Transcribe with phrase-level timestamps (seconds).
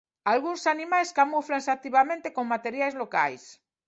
[0.33, 3.43] Algúns animais camúflanse activamente con materiais locais.